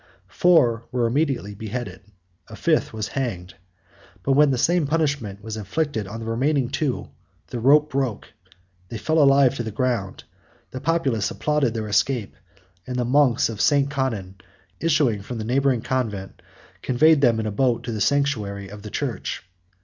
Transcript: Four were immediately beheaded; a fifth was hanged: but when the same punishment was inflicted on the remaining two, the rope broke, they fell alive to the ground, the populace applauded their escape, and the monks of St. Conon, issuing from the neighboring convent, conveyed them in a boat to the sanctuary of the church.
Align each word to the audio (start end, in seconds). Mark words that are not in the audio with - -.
Four 0.29 0.87
were 0.91 1.05
immediately 1.05 1.53
beheaded; 1.53 2.01
a 2.47 2.55
fifth 2.55 2.91
was 2.91 3.09
hanged: 3.09 3.53
but 4.23 4.31
when 4.31 4.49
the 4.49 4.57
same 4.57 4.87
punishment 4.87 5.43
was 5.43 5.57
inflicted 5.57 6.07
on 6.07 6.19
the 6.19 6.25
remaining 6.25 6.69
two, 6.71 7.09
the 7.45 7.59
rope 7.59 7.91
broke, 7.91 8.27
they 8.89 8.97
fell 8.97 9.19
alive 9.21 9.53
to 9.57 9.63
the 9.63 9.69
ground, 9.69 10.23
the 10.71 10.81
populace 10.81 11.29
applauded 11.29 11.75
their 11.75 11.87
escape, 11.87 12.35
and 12.87 12.95
the 12.95 13.05
monks 13.05 13.47
of 13.47 13.61
St. 13.61 13.91
Conon, 13.91 14.37
issuing 14.79 15.21
from 15.21 15.37
the 15.37 15.43
neighboring 15.45 15.83
convent, 15.83 16.41
conveyed 16.81 17.21
them 17.21 17.39
in 17.39 17.45
a 17.45 17.51
boat 17.51 17.83
to 17.83 17.91
the 17.91 18.01
sanctuary 18.01 18.69
of 18.69 18.81
the 18.81 18.89
church. 18.89 19.43